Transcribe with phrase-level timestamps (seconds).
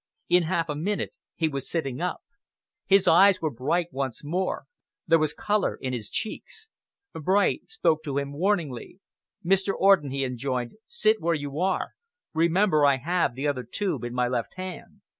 [0.29, 2.23] In half a minute he was sitting up.
[2.87, 4.65] His eyes were bright once more,
[5.05, 6.69] there was colour in his cheeks.
[7.13, 8.99] Bright spoke to him warningly.
[9.45, 9.75] "Mr.
[9.77, 11.89] Orden," he enjoined, "sit where you are.
[12.33, 15.01] Remember I have the other tube in my left hand."